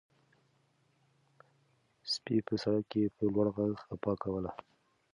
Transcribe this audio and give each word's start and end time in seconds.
سپي 2.11 2.35
په 2.47 2.53
سړک 2.63 2.83
کې 2.91 3.03
په 3.15 3.21
لوړ 3.33 3.47
غږ 3.55 3.71
غپا 3.87 4.13
کوله. 4.23 4.51